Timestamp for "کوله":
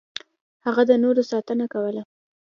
1.73-2.01